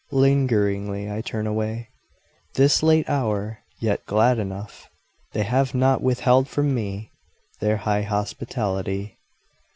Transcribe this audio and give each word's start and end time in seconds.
Lingeringly 0.09 1.11
I 1.11 1.21
turn 1.21 1.45
away, 1.45 1.89
This 2.55 2.81
late 2.81 3.07
hour, 3.07 3.59
yet 3.79 4.03
glad 4.07 4.39
enough 4.39 4.89
They 5.33 5.43
have 5.43 5.75
not 5.75 6.01
withheld 6.01 6.47
from 6.49 6.73
me 6.73 7.11
Their 7.59 7.77
high 7.77 8.01
hospitality. 8.01 9.19